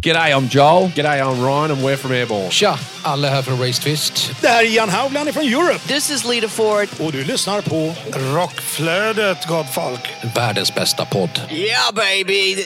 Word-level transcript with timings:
G'day, 0.00 0.32
I'm 0.32 0.48
Joel. 0.48 0.88
G'day, 0.94 1.20
I'm 1.20 1.42
Ryan 1.42 1.70
and 1.70 1.82
we're 1.82 1.96
from 1.96 2.12
Airborne. 2.12 2.50
Tja, 2.50 2.78
alla 3.02 3.28
här 3.28 3.42
från 3.42 3.58
Race 3.58 3.82
Twist. 3.82 4.30
Det 4.40 4.48
här 4.48 4.64
är 4.64 4.66
Ian 4.66 4.88
Haugland 4.88 5.34
från 5.34 5.44
Europe. 5.44 5.80
This 5.88 6.10
is 6.10 6.24
Lita 6.24 6.48
Ford. 6.48 6.88
Och 7.00 7.12
du 7.12 7.24
lyssnar 7.24 7.62
på 7.62 7.94
Rockflödet, 8.34 9.46
gott 9.48 9.74
folk. 9.74 10.00
Världens 10.36 10.74
bästa 10.74 11.04
podd. 11.04 11.40
Yeah, 11.50 11.94
baby! 11.94 12.64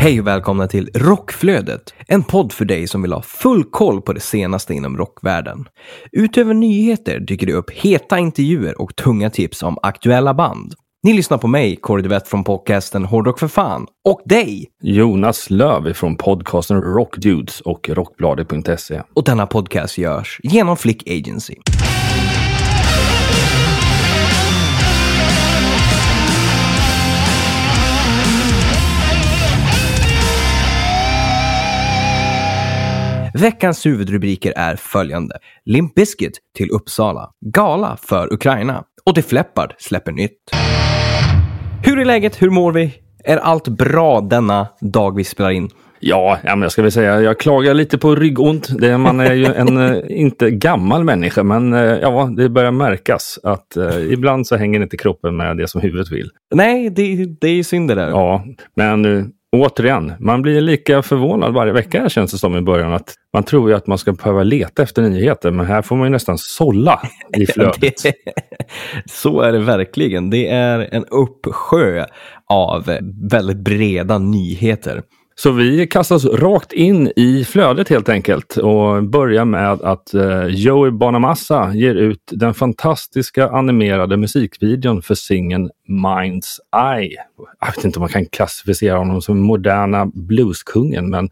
Hej 0.00 0.20
och 0.20 0.26
välkomna 0.26 0.66
till 0.66 0.90
Rockflödet, 0.94 1.94
en 2.08 2.22
podd 2.22 2.52
för 2.52 2.64
dig 2.64 2.88
som 2.88 3.02
vill 3.02 3.12
ha 3.12 3.22
full 3.22 3.64
koll 3.64 4.02
på 4.02 4.12
det 4.12 4.20
senaste 4.20 4.74
inom 4.74 4.96
rockvärlden. 4.96 5.66
Utöver 6.12 6.54
nyheter 6.54 7.20
dyker 7.20 7.46
det 7.46 7.52
upp 7.52 7.70
heta 7.70 8.18
intervjuer 8.18 8.80
och 8.80 8.96
tunga 8.96 9.30
tips 9.30 9.62
om 9.62 9.78
aktuella 9.82 10.34
band. 10.34 10.74
Ni 11.02 11.12
lyssnar 11.12 11.38
på 11.38 11.48
mig, 11.48 11.76
Kåre 11.76 12.02
Duvett 12.02 12.28
från 12.28 12.44
podcasten 12.44 13.04
Hårdrock 13.04 13.38
för 13.38 13.48
fan, 13.48 13.86
och 14.04 14.22
dig! 14.24 14.70
Jonas 14.82 15.50
Löv 15.50 15.92
från 15.92 16.16
podcasten 16.16 16.82
Rockdudes 16.82 17.60
och 17.60 17.88
Rockbladet.se. 17.88 19.02
Och 19.14 19.24
denna 19.24 19.46
podcast 19.46 19.98
görs 19.98 20.40
genom 20.42 20.76
Flick 20.76 21.10
Agency. 21.10 21.54
Veckans 33.34 33.86
huvudrubriker 33.86 34.52
är 34.56 34.76
följande. 34.76 35.38
Limp 35.64 35.94
Bizkit 35.94 36.38
till 36.56 36.70
Uppsala. 36.70 37.30
Gala 37.54 37.96
för 38.02 38.32
Ukraina. 38.32 38.84
Och 39.04 39.14
The 39.14 39.22
Fleppard 39.22 39.74
släpper 39.78 40.12
nytt. 40.12 40.50
Hur 41.90 41.98
är 41.98 42.04
läget? 42.04 42.42
Hur 42.42 42.50
mår 42.50 42.72
vi? 42.72 42.94
Är 43.24 43.36
allt 43.36 43.68
bra 43.68 44.20
denna 44.20 44.66
dag 44.80 45.16
vi 45.16 45.24
spelar 45.24 45.50
in? 45.50 45.68
Ja, 46.00 46.38
jag 46.44 46.72
ska 46.72 46.82
väl 46.82 46.92
säga, 46.92 47.20
jag 47.20 47.40
klagar 47.40 47.74
lite 47.74 47.98
på 47.98 48.14
ryggont. 48.14 48.68
Man 48.98 49.20
är 49.20 49.34
ju 49.34 49.44
en 49.54 49.76
eh, 49.76 50.02
inte 50.08 50.50
gammal 50.50 51.04
människa, 51.04 51.42
men 51.42 51.72
eh, 51.72 51.80
ja, 51.80 52.30
det 52.36 52.48
börjar 52.48 52.70
märkas 52.70 53.38
att 53.42 53.76
eh, 53.76 54.12
ibland 54.12 54.46
så 54.46 54.56
hänger 54.56 54.82
inte 54.82 54.96
kroppen 54.96 55.36
med 55.36 55.56
det 55.56 55.68
som 55.68 55.80
huvudet 55.80 56.10
vill. 56.10 56.30
Nej, 56.54 56.90
det, 56.90 57.24
det 57.40 57.48
är 57.48 57.54
ju 57.54 57.64
synd 57.64 57.88
det 57.88 57.94
där. 57.94 58.08
Ja, 58.08 58.44
men 58.76 59.04
återigen, 59.56 60.12
man 60.20 60.42
blir 60.42 60.60
lika 60.60 61.02
förvånad 61.02 61.54
varje 61.54 61.72
vecka 61.72 62.08
känns 62.08 62.32
det 62.32 62.38
som 62.38 62.56
i 62.56 62.60
början. 62.60 62.92
att 62.92 63.14
Man 63.32 63.42
tror 63.42 63.70
ju 63.70 63.76
att 63.76 63.86
man 63.86 63.98
ska 63.98 64.12
behöva 64.12 64.42
leta 64.42 64.82
efter 64.82 65.02
nyheter, 65.02 65.50
men 65.50 65.66
här 65.66 65.82
får 65.82 65.96
man 65.96 66.06
ju 66.06 66.10
nästan 66.10 66.38
sålla 66.38 67.00
i 67.36 67.46
flödet. 67.54 67.80
Det, 67.80 68.14
så 69.10 69.40
är 69.40 69.52
det 69.52 69.58
verkligen. 69.58 70.30
Det 70.30 70.48
är 70.48 70.88
en 70.92 71.04
uppsjö 71.04 72.04
av 72.48 72.98
väldigt 73.30 73.56
breda 73.56 74.18
nyheter. 74.18 75.02
Så 75.42 75.50
vi 75.50 75.86
kastas 75.86 76.24
rakt 76.24 76.72
in 76.72 77.12
i 77.16 77.44
flödet 77.44 77.88
helt 77.88 78.08
enkelt 78.08 78.56
och 78.56 79.04
börjar 79.04 79.44
med 79.44 79.72
att 79.72 80.14
eh, 80.14 80.46
Joey 80.46 80.90
Bonamassa 80.90 81.74
ger 81.74 81.94
ut 81.94 82.22
den 82.30 82.54
fantastiska 82.54 83.48
animerade 83.48 84.16
musikvideon 84.16 85.02
för 85.02 85.14
singeln 85.14 85.70
Mind's 85.88 86.58
Eye. 86.96 87.16
Jag 87.60 87.66
vet 87.76 87.84
inte 87.84 87.98
om 87.98 88.00
man 88.00 88.08
kan 88.08 88.26
klassificera 88.26 88.98
honom 88.98 89.22
som 89.22 89.40
moderna 89.40 90.06
blueskungen, 90.06 91.10
men 91.10 91.28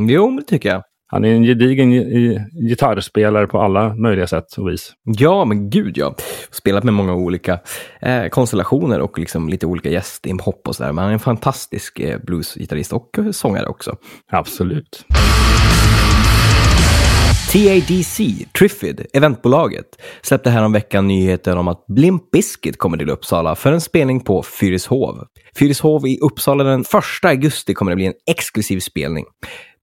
Jo, 0.00 0.36
det 0.36 0.42
tycker 0.42 0.68
jag 0.68 0.82
han 1.10 1.24
är 1.24 1.28
en 1.34 1.42
gedigen 1.42 1.92
gi- 1.92 2.38
gitarrspelare 2.68 3.46
på 3.46 3.60
alla 3.60 3.94
möjliga 3.94 4.26
sätt 4.26 4.52
och 4.58 4.68
vis. 4.68 4.92
Ja, 5.04 5.44
men 5.44 5.70
gud 5.70 5.98
ja. 5.98 6.14
Spelat 6.50 6.84
med 6.84 6.94
många 6.94 7.14
olika 7.14 7.58
eh, 8.02 8.26
konstellationer 8.28 9.00
och 9.00 9.18
liksom 9.18 9.48
lite 9.48 9.66
olika 9.66 9.90
gästinhopp 9.90 10.68
och 10.68 10.76
sådär. 10.76 10.92
Men 10.92 11.02
han 11.02 11.08
är 11.08 11.12
en 11.14 11.18
fantastisk 11.18 12.00
eh, 12.00 12.18
bluesgitarrist 12.22 12.92
och 12.92 13.18
sångare 13.32 13.66
också. 13.66 13.96
Absolut. 14.32 15.04
TADC, 17.52 18.20
Triffid, 18.58 19.06
eventbolaget, 19.12 19.84
släppte 20.22 20.50
häromveckan 20.50 21.06
nyheter 21.08 21.56
om 21.56 21.68
att 21.68 21.84
Limp 21.96 22.30
Bizkit 22.30 22.78
kommer 22.78 22.96
till 22.96 23.10
Uppsala 23.10 23.54
för 23.54 23.72
en 23.72 23.80
spelning 23.80 24.20
på 24.20 24.42
Fyrishov. 24.42 25.24
Fyrishov 25.58 26.06
i 26.06 26.18
Uppsala 26.20 26.64
den 26.64 26.80
1 26.80 26.86
augusti 27.22 27.74
kommer 27.74 27.92
det 27.92 27.96
bli 27.96 28.06
en 28.06 28.12
exklusiv 28.30 28.80
spelning. 28.80 29.24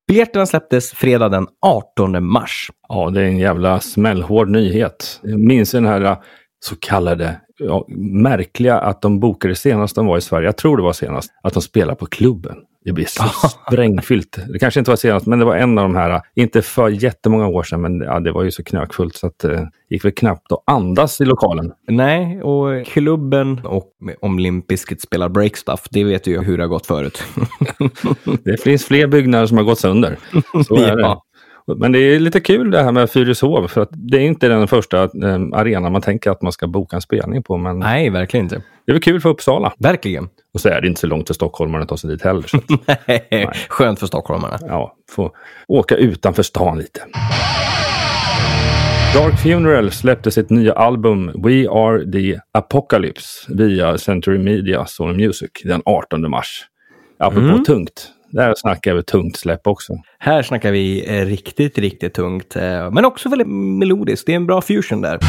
Biljetterna 0.07 0.45
släpptes 0.45 0.91
fredag 0.91 1.29
den 1.29 1.47
18 1.61 2.25
mars. 2.25 2.71
Ja, 2.89 3.09
det 3.09 3.21
är 3.21 3.25
en 3.25 3.37
jävla 3.37 3.79
smällhård 3.79 4.49
nyhet. 4.49 5.19
Jag 5.23 5.39
minns 5.39 5.71
den 5.71 5.85
här 5.85 6.01
äh, 6.01 6.17
så 6.59 6.75
kallade 6.75 7.41
ja, 7.59 7.85
märkliga 7.97 8.79
att 8.79 9.01
de 9.01 9.19
bokade 9.19 9.55
senast 9.55 9.95
de 9.95 10.05
var 10.05 10.17
i 10.17 10.21
Sverige. 10.21 10.47
Jag 10.47 10.57
tror 10.57 10.77
det 10.77 10.83
var 10.83 10.93
senast 10.93 11.31
att 11.43 11.53
de 11.53 11.61
spelade 11.61 11.95
på 11.95 12.05
klubben. 12.05 12.57
Det 12.85 12.93
blir 12.93 13.05
så 13.05 13.23
sprängfyllt. 13.47 14.39
Det 14.47 14.59
kanske 14.59 14.79
inte 14.79 14.91
var 14.91 14.95
senast, 14.95 15.25
men 15.25 15.39
det 15.39 15.45
var 15.45 15.55
en 15.55 15.77
av 15.77 15.83
de 15.83 15.95
här, 15.95 16.21
inte 16.35 16.61
för 16.61 16.89
jättemånga 16.89 17.47
år 17.47 17.63
sedan, 17.63 17.81
men 17.81 18.01
ja, 18.01 18.19
det 18.19 18.31
var 18.31 18.43
ju 18.43 18.51
så 18.51 18.63
knökfullt 18.63 19.15
så 19.15 19.27
att 19.27 19.39
det 19.39 19.53
eh, 19.53 19.67
gick 19.89 20.05
väl 20.05 20.11
knappt 20.11 20.51
att 20.51 20.63
andas 20.65 21.21
i 21.21 21.25
lokalen. 21.25 21.71
Nej, 21.87 22.41
och 22.41 22.85
klubben 22.85 23.59
och 23.65 23.91
om 24.21 24.39
Limp 24.39 24.67
Bizkit 24.67 25.01
spelar 25.01 25.29
breakstuff, 25.29 25.87
det 25.91 26.03
vet 26.03 26.23
du 26.23 26.31
ju 26.31 26.43
hur 26.43 26.57
det 26.57 26.63
har 26.63 26.69
gått 26.69 26.85
förut. 26.85 27.23
Det 28.43 28.61
finns 28.61 28.85
fler 28.85 29.07
byggnader 29.07 29.45
som 29.45 29.57
har 29.57 29.63
gått 29.63 29.79
sönder. 29.79 30.17
Så 30.67 30.75
är 30.75 30.95
det. 30.95 31.17
Men 31.77 31.91
det 31.91 31.99
är 31.99 32.19
lite 32.19 32.39
kul 32.39 32.71
det 32.71 32.83
här 32.83 32.91
med 32.91 33.09
Fyrishov, 33.11 33.67
för 33.67 33.81
att 33.81 33.89
det 33.91 34.17
är 34.17 34.21
inte 34.21 34.47
den 34.47 34.67
första 34.67 35.03
eh, 35.03 35.09
arenan 35.53 35.91
man 35.91 36.01
tänker 36.01 36.31
att 36.31 36.41
man 36.41 36.51
ska 36.51 36.67
boka 36.67 36.95
en 36.95 37.01
spelning 37.01 37.43
på. 37.43 37.57
Men 37.57 37.79
Nej, 37.79 38.09
verkligen 38.09 38.45
inte. 38.45 38.55
det 38.55 38.91
är 38.91 38.93
väl 38.93 39.01
kul 39.01 39.21
för 39.21 39.29
Uppsala. 39.29 39.73
Verkligen. 39.77 40.29
Och 40.53 40.61
så 40.61 40.69
är 40.69 40.81
det 40.81 40.87
inte 40.87 41.01
så 41.01 41.07
långt 41.07 41.25
till 41.25 41.35
Stockholm 41.35 41.75
att 41.75 41.89
ta 41.89 41.97
sig 41.97 42.09
dit 42.09 42.21
heller. 42.21 42.41
Så 42.41 42.57
att, 42.57 43.57
Skönt 43.69 43.99
för 43.99 44.07
stockholmarna. 44.07 44.59
ja, 44.61 44.95
få 45.11 45.31
åka 45.67 45.95
utanför 45.95 46.43
stan 46.43 46.77
lite. 46.77 47.01
Dark 49.13 49.39
Funeral 49.39 49.91
släppte 49.91 50.31
sitt 50.31 50.49
nya 50.49 50.73
album 50.73 51.31
We 51.43 51.69
Are 51.69 52.11
The 52.11 52.39
Apocalypse 52.51 53.53
via 53.53 53.97
Century 53.97 54.37
Media 54.37 54.85
Sony 54.85 55.25
Music 55.25 55.49
den 55.63 55.81
18 55.85 56.29
mars. 56.29 56.65
Apropå 57.19 57.63
tungt. 57.65 58.11
Där 58.31 58.53
snackar 58.57 58.93
vi 58.93 59.03
tungt 59.03 59.37
släpp 59.37 59.67
också. 59.67 59.93
Här 60.19 60.43
snackar 60.43 60.71
vi 60.71 61.17
eh, 61.19 61.25
riktigt, 61.25 61.77
riktigt 61.77 62.13
tungt, 62.13 62.55
eh, 62.55 62.91
men 62.91 63.05
också 63.05 63.29
väldigt 63.29 63.47
melodiskt. 63.47 64.25
Det 64.25 64.31
är 64.31 64.35
en 64.35 64.47
bra 64.47 64.61
fusion 64.61 65.01
där. 65.01 65.19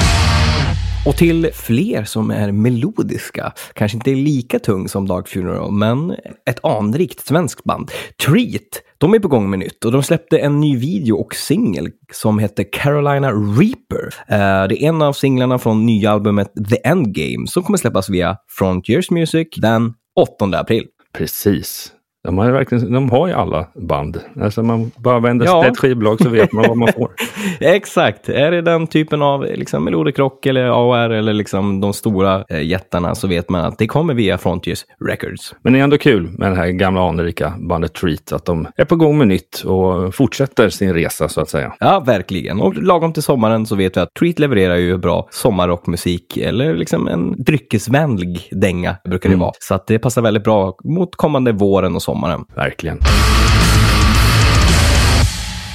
Och 1.07 1.17
till 1.17 1.51
fler 1.55 2.05
som 2.05 2.31
är 2.31 2.53
melodiska, 2.53 3.53
kanske 3.75 3.97
inte 3.97 4.11
lika 4.11 4.59
tung 4.59 4.89
som 4.89 5.09
Dark 5.09 5.29
Funeral, 5.29 5.73
men 5.73 6.17
ett 6.51 6.65
anrikt 6.65 7.27
svenskt 7.27 7.65
band. 7.65 7.91
Treat, 8.27 8.83
de 8.99 9.15
är 9.15 9.19
på 9.19 9.29
gång 9.29 9.51
med 9.51 9.59
nytt 9.59 9.85
och 9.85 9.93
de 9.93 10.03
släppte 10.03 10.39
en 10.39 10.61
ny 10.61 10.77
video 10.77 11.17
och 11.17 11.35
singel 11.35 11.89
som 12.13 12.39
heter 12.39 12.65
Carolina 12.73 13.33
Reaper. 13.33 14.07
Eh, 14.29 14.69
det 14.69 14.83
är 14.83 14.89
en 14.89 15.03
av 15.03 15.13
singlarna 15.13 15.59
från 15.59 15.87
nya 15.87 16.11
albumet 16.11 16.53
The 16.71 16.89
Endgame 16.89 17.47
som 17.47 17.63
kommer 17.63 17.79
släppas 17.79 18.09
via 18.11 18.37
Frontiers 18.59 19.11
Music 19.11 19.49
den 19.57 19.95
8 20.17 20.59
april. 20.59 20.87
Precis. 21.13 21.96
De 22.27 22.39
har 22.39 22.51
verkligen, 22.51 22.93
de 22.93 23.11
har 23.11 23.27
ju 23.27 23.33
alla 23.33 23.67
band. 23.75 24.21
Alltså 24.43 24.63
man 24.63 24.91
bara 24.97 25.21
vänder 25.21 25.47
sig 25.47 25.55
Ja. 25.55 25.63
till 25.63 25.73
ett 25.73 25.79
skivbolag 25.79 26.23
så 26.23 26.29
vet 26.29 26.53
man 26.53 26.65
vad 26.69 26.77
man 26.77 26.89
får. 26.93 27.11
Exakt. 27.61 28.29
Är 28.29 28.51
det 28.51 28.63
den 28.63 28.87
typen 28.87 29.23
av 29.23 29.43
liksom, 29.45 29.85
Melodic 29.85 30.19
Rock 30.19 30.47
eller 30.47 30.65
AOR 30.65 31.11
eller 31.11 31.33
liksom 31.33 31.81
de 31.81 31.93
stora 31.93 32.45
eh, 32.49 32.63
jättarna 32.63 33.15
så 33.15 33.29
vet 33.29 33.49
man 33.51 33.61
att 33.65 33.79
det 33.79 33.87
kommer 33.87 34.15
via 34.15 34.39
Frontiers 34.39 34.85
Records. 35.05 35.55
Men 35.63 35.73
det 35.73 35.79
är 35.79 35.83
ändå 35.85 35.99
kul 35.99 36.29
med 36.39 36.53
det 36.53 36.57
här 36.57 36.69
gamla 36.69 37.09
anrika 37.09 37.53
bandet 37.59 37.95
Treat. 37.95 38.33
Att 38.33 38.45
de 38.45 38.67
är 38.77 38.85
på 38.85 38.97
gång 38.97 39.19
med 39.19 39.29
nytt 39.29 39.61
och 39.65 40.15
fortsätter 40.15 40.69
sin 40.69 40.95
resa 40.95 41.29
så 41.29 41.41
att 41.41 41.49
säga. 41.49 41.73
Ja, 41.81 42.01
verkligen. 42.07 42.61
Och 42.61 42.75
lagom 42.75 43.13
till 43.13 43.23
sommaren 43.23 43.67
så 43.67 43.77
vet 43.77 43.97
vi 43.97 44.01
att 44.01 44.15
Treat 44.15 44.39
levererar 44.39 44.77
ju 44.77 44.99
bra 44.99 45.29
sommarrockmusik 45.31 46.37
eller 46.37 46.75
liksom 46.75 47.09
en 47.09 47.45
dryckesvänlig 47.45 48.49
dänga 48.51 48.97
brukar 49.05 49.31
det 49.31 49.37
vara. 49.37 49.53
Så 49.59 49.75
att 49.75 49.87
det 49.87 49.99
passar 49.99 50.23
väldigt 50.23 50.45
bra 50.45 50.77
mot 50.85 51.17
kommande 51.17 51.53
våren 51.53 51.95
och 51.95 52.03
sommaren. 52.03 52.16
Verkligen. 52.55 52.99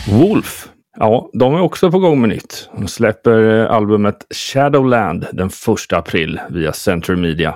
Wolf. 0.09 0.67
Ja, 0.97 1.29
de 1.33 1.55
är 1.55 1.61
också 1.61 1.91
på 1.91 1.99
gång 1.99 2.21
med 2.21 2.29
nytt. 2.29 2.69
De 2.77 2.87
släpper 2.87 3.59
eh, 3.59 3.71
albumet 3.71 4.27
Shadowland 4.35 5.27
den 5.31 5.47
1 5.47 5.93
april 5.93 6.39
via 6.49 6.73
Century 6.73 7.17
Media. 7.17 7.55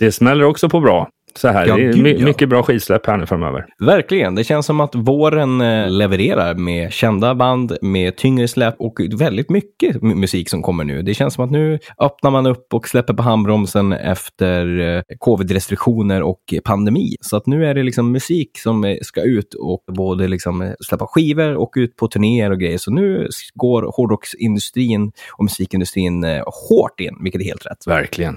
Det 0.00 0.12
smäller 0.12 0.44
också 0.44 0.68
på 0.68 0.80
bra. 0.80 1.08
Så 1.38 1.48
här, 1.48 1.66
Ja, 1.66 1.76
det 1.76 1.82
är 1.82 1.92
gud, 1.92 2.02
my- 2.02 2.16
ja. 2.18 2.24
mycket 2.26 2.48
bra 2.48 2.62
skivsläpp 2.62 3.06
här 3.06 3.16
nu 3.16 3.26
framöver. 3.26 3.64
Verkligen. 3.78 4.34
Det 4.34 4.44
känns 4.44 4.66
som 4.66 4.80
att 4.80 4.94
våren 4.94 5.60
eh, 5.60 5.90
levererar 5.90 6.54
med 6.54 6.92
kända 6.92 7.34
band, 7.34 7.76
med 7.82 8.16
tyngre 8.16 8.48
släpp 8.48 8.74
och 8.78 8.94
väldigt 9.18 9.50
mycket 9.50 9.96
mu- 9.96 10.14
musik 10.14 10.48
som 10.50 10.62
kommer 10.62 10.84
nu. 10.84 11.02
Det 11.02 11.14
känns 11.14 11.34
som 11.34 11.44
att 11.44 11.50
nu 11.50 11.78
öppnar 12.02 12.30
man 12.30 12.46
upp 12.46 12.74
och 12.74 12.88
släpper 12.88 13.14
på 13.14 13.22
handbromsen 13.22 13.92
efter 13.92 14.80
eh, 14.96 15.02
covid-restriktioner 15.18 16.22
och 16.22 16.42
pandemi. 16.64 17.16
Så 17.20 17.36
att 17.36 17.46
nu 17.46 17.66
är 17.66 17.74
det 17.74 17.82
liksom 17.82 18.12
musik 18.12 18.50
som 18.58 18.84
eh, 18.84 18.96
ska 19.02 19.22
ut 19.22 19.54
och 19.54 19.84
både 19.96 20.28
liksom 20.28 20.74
släppa 20.80 21.06
skivor 21.06 21.54
och 21.56 21.72
ut 21.76 21.96
på 21.96 22.08
turnéer 22.08 22.50
och 22.50 22.60
grejer. 22.60 22.78
Så 22.78 22.90
nu 22.90 23.28
går 23.54 23.92
hårdrocksindustrin 23.96 25.12
och 25.38 25.44
musikindustrin 25.44 26.24
hårt 26.68 27.00
in, 27.00 27.16
vilket 27.22 27.40
är 27.40 27.44
helt 27.44 27.66
rätt. 27.66 27.86
Verkligen. 27.86 28.36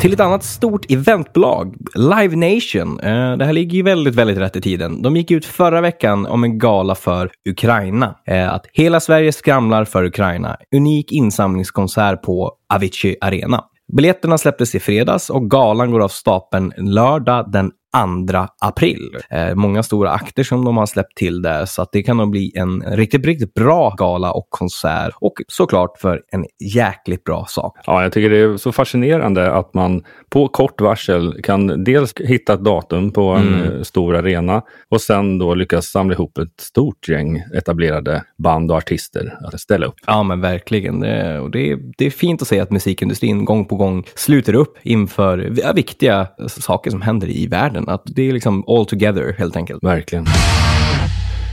Till 0.00 0.12
ett 0.12 0.20
annat 0.20 0.44
stort 0.44 0.90
eventbolag, 0.90 1.76
Live 1.94 2.36
Nation. 2.36 3.00
Eh, 3.00 3.36
det 3.36 3.44
här 3.44 3.52
ligger 3.52 3.76
ju 3.76 3.82
väldigt, 3.82 4.14
väldigt 4.14 4.38
rätt 4.38 4.56
i 4.56 4.60
tiden. 4.60 5.02
De 5.02 5.16
gick 5.16 5.30
ut 5.30 5.44
förra 5.44 5.80
veckan 5.80 6.26
om 6.26 6.44
en 6.44 6.58
gala 6.58 6.94
för 6.94 7.30
Ukraina. 7.48 8.14
Eh, 8.26 8.54
att 8.54 8.66
hela 8.72 9.00
Sverige 9.00 9.32
skramlar 9.32 9.84
för 9.84 10.04
Ukraina. 10.04 10.56
Unik 10.76 11.12
insamlingskonsert 11.12 12.22
på 12.22 12.52
Avicii 12.74 13.16
Arena. 13.20 13.64
Biljetterna 13.96 14.38
släpptes 14.38 14.74
i 14.74 14.80
fredags 14.80 15.30
och 15.30 15.50
galan 15.50 15.90
går 15.90 16.00
av 16.00 16.08
stapeln 16.08 16.72
lördag 16.76 17.52
den 17.52 17.70
2 17.92 18.46
april. 18.60 19.16
Eh, 19.30 19.54
många 19.54 19.82
stora 19.82 20.10
akter 20.10 20.42
som 20.42 20.64
de 20.64 20.76
har 20.76 20.86
släppt 20.86 21.16
till 21.16 21.42
där, 21.42 21.64
så 21.64 21.82
att 21.82 21.88
det 21.92 22.02
kan 22.02 22.16
nog 22.16 22.30
bli 22.30 22.52
en 22.54 22.82
riktigt, 22.82 23.26
riktigt 23.26 23.54
bra 23.54 23.94
gala 23.98 24.32
och 24.32 24.46
konsert. 24.50 25.14
Och 25.20 25.34
såklart 25.48 25.98
för 25.98 26.22
en 26.32 26.44
jäkligt 26.74 27.24
bra 27.24 27.46
sak. 27.48 27.76
Ja, 27.86 28.02
jag 28.02 28.12
tycker 28.12 28.30
det 28.30 28.38
är 28.38 28.56
så 28.56 28.72
fascinerande 28.72 29.52
att 29.52 29.74
man 29.74 30.04
på 30.30 30.48
kort 30.48 30.80
varsel 30.80 31.42
kan 31.42 31.84
dels 31.84 32.14
hitta 32.16 32.52
ett 32.52 32.64
datum 32.64 33.10
på 33.10 33.28
en 33.30 33.54
mm. 33.54 33.84
stor 33.84 34.16
arena 34.16 34.62
och 34.90 35.00
sen 35.00 35.38
då 35.38 35.54
lyckas 35.54 35.86
samla 35.86 36.14
ihop 36.14 36.38
ett 36.38 36.60
stort 36.60 37.08
gäng 37.08 37.42
etablerade 37.54 38.24
band 38.38 38.70
och 38.70 38.76
artister 38.76 39.38
att 39.44 39.60
ställa 39.60 39.86
upp. 39.86 39.94
Ja, 40.06 40.22
men 40.22 40.40
verkligen. 40.40 41.00
Det, 41.00 41.38
och 41.38 41.50
det, 41.50 41.78
det 41.98 42.06
är 42.06 42.10
fint 42.10 42.42
att 42.42 42.48
se 42.48 42.60
att 42.60 42.70
musikindustrin 42.70 43.44
gång 43.44 43.64
på 43.64 43.76
gång 43.76 44.04
sluter 44.14 44.54
upp 44.54 44.78
inför 44.82 45.38
viktiga 45.74 46.26
saker 46.48 46.90
som 46.90 47.02
händer 47.02 47.28
i 47.28 47.46
världen 47.46 47.79
världen. 47.80 47.94
Att 47.94 48.02
det 48.04 48.28
är 48.28 48.32
liksom 48.32 48.64
all 48.66 48.86
together 48.86 49.34
helt 49.38 49.56
enkelt. 49.56 49.84
Verkligen. 49.84 50.24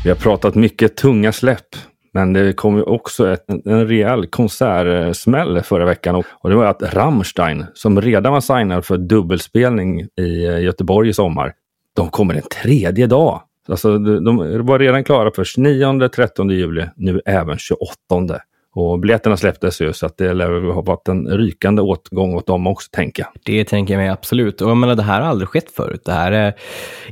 Vi 0.03 0.09
har 0.09 0.18
pratat 0.18 0.56
mycket 0.56 0.97
tunga 0.97 1.31
släpp. 1.31 1.75
Men 2.13 2.33
det 2.33 2.53
kom 2.53 2.77
ju 2.77 2.83
också 2.83 3.33
ett, 3.33 3.45
en 3.65 3.88
rejäl 3.88 4.27
konsertsmäll 4.27 5.62
förra 5.62 5.85
veckan 5.85 6.15
och 6.15 6.50
det 6.50 6.56
var 6.56 6.65
att 6.65 6.94
Rammstein, 6.94 7.65
som 7.74 8.01
redan 8.01 8.33
var 8.33 8.41
signad 8.41 8.85
för 8.85 8.97
dubbelspelning 8.97 10.01
i 10.01 10.45
eh, 10.45 10.59
Göteborg 10.59 11.09
i 11.09 11.13
sommar, 11.13 11.53
de 11.95 12.09
kommer 12.09 12.33
en 12.33 12.41
tredje 12.63 13.07
dag. 13.07 13.41
Alltså, 13.69 13.97
de 13.97 14.65
var 14.65 14.79
redan 14.79 15.03
klara 15.03 15.31
först 15.35 15.57
9, 15.57 16.09
13 16.09 16.50
juli, 16.50 16.85
nu 16.95 17.21
även 17.25 17.57
28. 17.57 18.39
Och 18.79 19.00
biljetterna 19.00 19.38
släpptes 19.38 19.81
ju 19.81 19.94
så 19.94 20.06
att 20.06 20.18
det 20.18 20.33
lär 20.33 20.74
ha 20.74 20.81
varit 20.81 21.07
en 21.07 21.27
rykande 21.27 21.81
åtgång 21.81 22.35
åt 22.35 22.47
dem 22.47 22.68
också, 22.68 22.89
tänker 22.91 23.24
jag. 23.24 23.31
Det 23.45 23.63
tänker 23.63 23.94
jag 23.94 24.01
mig 24.01 24.09
absolut. 24.09 24.62
Och 24.62 24.69
jag 24.69 24.77
menar, 24.77 24.95
det 24.95 25.03
här 25.03 25.21
har 25.21 25.27
aldrig 25.27 25.50
skett 25.50 25.71
förut. 25.71 26.01
Det 26.06 26.12
här 26.12 26.31
är, 26.31 26.53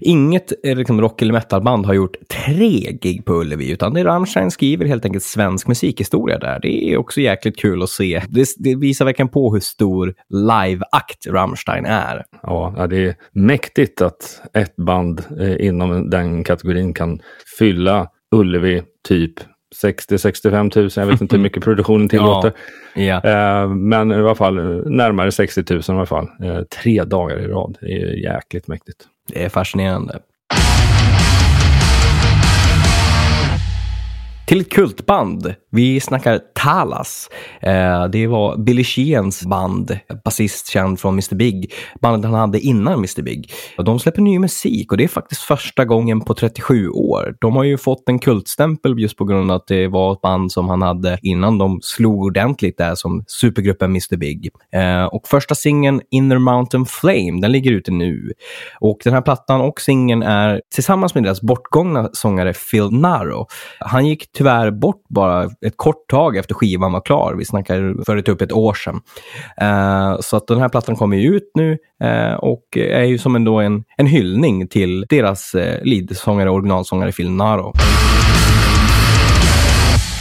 inget 0.01 0.53
liksom, 0.63 1.01
rock 1.01 1.21
eller 1.21 1.33
metalband 1.33 1.85
har 1.85 1.93
gjort 1.93 2.15
tre 2.45 2.91
gig 3.01 3.25
på 3.25 3.33
Ullevi, 3.33 3.71
utan 3.71 3.93
det 3.93 4.03
Rammstein 4.03 4.51
skriver 4.51 4.85
helt 4.85 5.05
enkelt 5.05 5.23
svensk 5.23 5.67
musikhistoria 5.67 6.37
där. 6.37 6.59
Det 6.61 6.93
är 6.93 6.97
också 6.97 7.21
jäkligt 7.21 7.59
kul 7.59 7.83
att 7.83 7.89
se. 7.89 8.21
Det, 8.29 8.47
det 8.57 8.75
visar 8.75 9.05
verkligen 9.05 9.29
på 9.29 9.53
hur 9.53 9.59
stor 9.59 10.13
live-akt 10.29 11.27
Rammstein 11.27 11.85
är. 11.85 12.23
Ja, 12.43 12.87
det 12.89 13.05
är 13.05 13.15
mäktigt 13.31 14.01
att 14.01 14.41
ett 14.53 14.75
band 14.75 15.23
eh, 15.39 15.65
inom 15.67 16.09
den 16.09 16.43
kategorin 16.43 16.93
kan 16.93 17.19
fylla 17.57 18.07
Ullevi 18.31 18.83
typ 19.07 19.33
60-65 19.83 20.77
000. 20.79 20.89
Jag 20.95 21.05
vet 21.05 21.21
inte 21.21 21.35
hur 21.35 21.43
mycket 21.43 21.63
produktionen 21.63 22.09
tillåter. 22.09 22.53
ja. 22.95 23.21
Eh, 23.23 23.69
men 23.69 24.11
i 24.11 24.15
alla 24.15 24.35
fall 24.35 24.55
närmare 24.91 25.31
60 25.31 25.63
000 25.69 25.81
i 25.87 25.91
alla 25.91 26.05
fall. 26.05 26.27
Eh, 26.43 26.61
tre 26.61 27.03
dagar 27.03 27.39
i 27.39 27.47
rad. 27.47 27.77
Det 27.81 28.01
är 28.01 28.23
jäkligt 28.23 28.67
mäktigt. 28.67 29.03
Det 29.33 29.43
är 29.43 29.49
fascinerande. 29.49 30.19
Till 34.47 34.61
ett 34.61 34.69
kultband. 34.69 35.55
Vi 35.71 35.99
snackar 35.99 36.39
Talas. 36.55 37.29
Eh, 37.61 38.05
det 38.05 38.27
var 38.27 38.57
Billy 38.57 38.83
Sheens 38.83 39.45
band, 39.45 39.99
basist 40.25 40.67
känd 40.67 40.99
från 40.99 41.13
Mr 41.13 41.35
Big. 41.35 41.73
Bandet 42.01 42.31
han 42.31 42.39
hade 42.39 42.59
innan 42.59 42.93
Mr 42.93 43.21
Big. 43.21 43.51
De 43.77 43.99
släpper 43.99 44.21
ny 44.21 44.39
musik 44.39 44.91
och 44.91 44.97
det 44.97 45.03
är 45.03 45.07
faktiskt 45.07 45.41
första 45.41 45.85
gången 45.85 46.21
på 46.21 46.33
37 46.33 46.89
år. 46.89 47.35
De 47.41 47.55
har 47.55 47.63
ju 47.63 47.77
fått 47.77 48.09
en 48.09 48.19
kultstämpel 48.19 48.99
just 48.99 49.17
på 49.17 49.25
grund 49.25 49.51
av 49.51 49.57
att 49.57 49.67
det 49.67 49.87
var 49.87 50.13
ett 50.13 50.21
band 50.21 50.51
som 50.51 50.69
han 50.69 50.81
hade 50.81 51.17
innan 51.21 51.57
de 51.57 51.79
slog 51.81 52.23
ordentligt 52.23 52.77
där 52.77 52.95
som 52.95 53.23
supergruppen 53.27 53.89
Mr 53.89 54.17
Big. 54.17 54.49
Eh, 54.73 55.05
och 55.05 55.27
första 55.27 55.55
singeln 55.55 56.01
Inner 56.11 56.37
Mountain 56.37 56.85
Flame, 56.85 57.41
den 57.41 57.51
ligger 57.51 57.71
ute 57.71 57.91
nu. 57.91 58.31
Och 58.79 58.97
den 59.03 59.13
här 59.13 59.21
plattan 59.21 59.61
och 59.61 59.81
singeln 59.81 60.23
är 60.23 60.61
tillsammans 60.75 61.15
med 61.15 61.23
deras 61.23 61.41
bortgångna 61.41 62.09
sångare 62.13 62.53
Phil 62.53 62.91
Naro. 62.91 63.47
Han 63.79 64.05
gick 64.05 64.34
tyvärr 64.35 64.71
bort 64.71 65.03
bara 65.09 65.43
ett 65.43 65.73
kort 65.75 66.09
tag 66.09 66.37
efter 66.37 66.55
skivan 66.55 66.91
var 66.91 67.01
klar. 67.01 67.35
Vi 67.37 67.45
snackar 67.45 68.03
för 68.05 68.21
typ 68.21 68.41
ett 68.41 68.51
år 68.51 68.73
sedan. 68.73 69.01
Uh, 69.61 70.21
så 70.21 70.37
att 70.37 70.47
den 70.47 70.59
här 70.59 70.69
plattan 70.69 70.95
kommer 70.95 71.17
ju 71.17 71.35
ut 71.35 71.51
nu 71.55 71.77
uh, 72.03 72.33
och 72.33 72.77
är 72.77 73.03
ju 73.03 73.17
som 73.17 73.35
ändå 73.35 73.59
en, 73.59 73.83
en 73.97 74.07
hyllning 74.07 74.67
till 74.67 75.05
deras 75.09 75.55
uh, 75.55 75.61
leadsångare 75.83 76.49
och 76.49 76.55
originalsångare 76.55 77.11
Phil 77.11 77.31
Naro. 77.31 77.73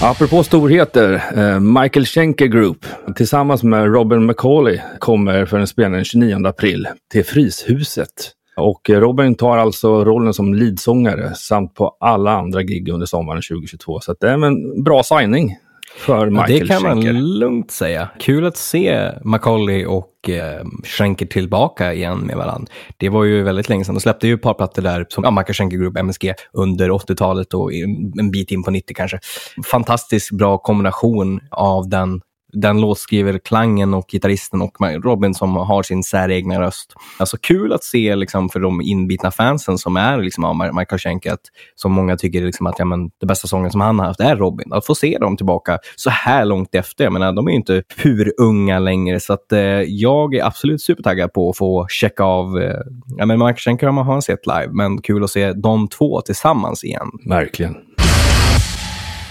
Apropå 0.03 0.43
storheter, 0.43 1.23
Michael 1.61 2.07
Schenker 2.07 2.47
Group 2.47 2.87
tillsammans 3.17 3.63
med 3.63 3.95
Robin 3.95 4.27
McCauley 4.27 4.81
kommer 4.99 5.47
för 5.47 5.59
en 5.59 5.67
spelning 5.67 5.95
den 5.95 6.05
29 6.05 6.47
april 6.47 6.89
till 7.13 7.25
Fryshuset. 7.25 8.33
Och 8.57 8.91
Robin 8.91 9.35
tar 9.35 9.59
alltså 9.59 10.05
rollen 10.05 10.35
som 10.35 10.55
leadsångare 10.55 11.35
samt 11.35 11.75
på 11.75 11.97
alla 12.01 12.33
andra 12.33 12.63
gig 12.63 12.89
under 12.89 13.07
sommaren 13.07 13.43
2022. 13.51 14.01
Så 14.01 14.15
det 14.21 14.29
är 14.29 14.45
en 14.45 14.83
bra 14.85 15.03
signing 15.03 15.57
för 15.97 16.31
Michael 16.31 16.53
ja, 16.53 16.59
Det 16.59 16.67
kan 16.69 16.81
Schenker. 16.81 17.13
man 17.13 17.39
lugnt 17.39 17.71
säga. 17.71 18.09
Kul 18.19 18.47
att 18.47 18.57
se 18.57 19.11
Macaulay 19.25 19.87
och 19.87 20.29
eh, 20.29 20.65
Schenker 20.85 21.27
tillbaka 21.27 21.95
igen 21.95 22.19
med 22.19 22.37
varandra. 22.37 22.73
Det 22.97 23.09
var 23.09 23.25
ju 23.25 23.43
väldigt 23.43 23.69
länge 23.69 23.85
sedan. 23.85 23.95
De 23.95 24.01
släppte 24.01 24.27
ju 24.27 24.35
ett 24.35 24.43
par 24.43 24.55
plattor 24.55 24.83
där, 24.83 25.07
som 25.09 25.25
ja, 25.25 25.31
Michael 25.31 25.55
Schenker 25.55 25.77
Group, 25.77 25.97
MSG, 25.97 26.35
under 26.53 26.91
80-talet 26.91 27.55
och 27.55 27.73
en 28.19 28.31
bit 28.31 28.51
in 28.51 28.63
på 28.63 28.71
90 28.71 28.95
kanske. 28.97 29.19
Fantastiskt 29.67 30.31
bra 30.31 30.59
kombination 30.59 31.41
av 31.51 31.89
den 31.89 32.21
den 32.55 32.81
låtskriverklangen 32.81 33.95
och 33.95 34.07
gitarristen 34.09 34.63
och 34.63 34.77
Robin 35.05 35.35
som 35.35 35.57
har 35.57 35.83
sin 35.83 36.03
säregna 36.03 36.61
röst. 36.61 36.93
Alltså 37.19 37.37
kul 37.37 37.73
att 37.73 37.85
se 37.85 38.17
liksom, 38.17 38.49
för 38.49 38.61
de 38.61 38.81
inbitna 38.83 39.31
fansen 39.31 39.79
som 39.79 39.97
är 39.97 40.19
liksom, 40.19 40.45
av 40.45 40.75
Michael 40.75 40.99
Schenker, 40.99 41.33
att, 41.33 41.41
som 41.75 41.93
många 41.93 42.17
tycker 42.17 42.43
liksom, 42.43 42.67
att 42.67 42.79
ja, 42.79 42.85
men, 42.85 43.11
det 43.21 43.27
bästa 43.27 43.49
sången 43.49 43.71
som 43.71 43.81
han 43.81 43.99
har 43.99 44.07
haft 44.07 44.21
är 44.21 44.37
Robin. 44.37 44.73
Att 44.73 44.87
få 44.87 44.95
se 44.95 45.19
dem 45.19 45.37
tillbaka 45.37 45.79
så 45.97 46.11
här 46.11 46.45
långt 46.45 46.75
efter. 46.75 47.05
Jag 47.05 47.13
menar, 47.13 47.33
de 47.33 47.47
är 47.47 47.51
ju 47.51 47.57
inte 47.57 47.83
hur 47.97 48.33
unga 48.41 48.79
längre, 48.79 49.21
så 49.21 49.33
att, 49.33 49.53
eh, 49.53 49.61
jag 49.81 50.35
är 50.35 50.45
absolut 50.45 50.83
supertaggad 50.83 51.33
på 51.33 51.51
att 51.51 51.57
få 51.57 51.87
checka 51.89 52.25
av 52.25 52.59
eh, 52.59 52.77
ja, 53.17 53.27
men 53.27 53.39
Michael 53.39 53.57
Schenker 53.57 53.87
har 53.87 54.05
man 54.05 54.23
sett 54.23 54.47
live, 54.47 54.69
men 54.73 55.03
kul 55.03 55.25
att 55.25 55.31
se 55.31 55.53
de 55.53 55.89
två 55.89 56.21
tillsammans 56.21 56.85
igen. 56.85 57.11
Verkligen. 57.29 57.77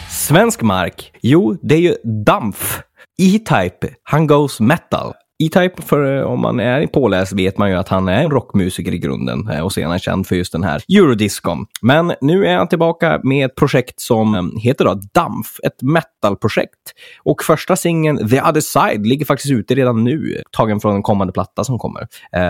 Svensk 0.10 0.62
mark? 0.62 1.12
Jo, 1.22 1.58
det 1.62 1.76
är 1.76 1.80
ju 1.80 1.96
Dampf. 2.26 2.82
E-Type, 3.22 3.96
han 4.04 4.28
goes 4.28 4.60
metal. 4.60 5.14
E-Type, 5.44 5.82
för 5.82 6.18
eh, 6.18 6.24
om 6.24 6.40
man 6.40 6.60
är 6.60 6.88
påläst 6.88 7.34
vet 7.34 7.58
man 7.58 7.70
ju 7.70 7.76
att 7.76 7.90
han 7.90 8.08
är 8.08 8.24
en 8.24 8.32
rockmusiker 8.32 8.94
i 8.94 8.98
grunden 8.98 9.50
eh, 9.50 9.60
och 9.60 9.74
senare 9.74 10.00
känd 10.00 10.28
för 10.28 10.36
just 10.36 10.52
den 10.52 10.64
här 10.64 10.84
eurodiscon. 10.98 11.66
Men 11.82 12.14
nu 12.22 12.48
är 12.48 12.58
han 12.58 12.68
tillbaka 12.68 13.20
med 13.24 13.46
ett 13.46 13.56
projekt 13.56 14.00
som 14.02 14.36
eh, 14.36 14.42
heter 14.62 14.86
då 14.86 15.00
Dampf, 15.14 15.60
ett 15.64 15.82
metalprojekt. 15.82 16.94
Och 17.24 17.44
första 17.44 17.76
singeln 17.76 18.30
The 18.30 18.42
Other 18.42 18.62
Side 18.62 19.06
ligger 19.06 19.26
faktiskt 19.26 19.52
ute 19.52 19.76
redan 19.76 20.04
nu, 20.04 20.42
tagen 20.52 20.80
från 20.80 20.96
en 20.96 21.04
kommande 21.04 21.34
platta 21.34 21.64
som 21.64 21.80
kommer. 21.80 22.08